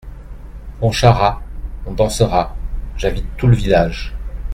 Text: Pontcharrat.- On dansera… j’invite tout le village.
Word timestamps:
Pontcharrat.- 0.79 1.43
On 1.85 1.93
dansera… 1.93 2.55
j’invite 2.97 3.27
tout 3.37 3.45
le 3.45 3.53
village. 3.55 4.15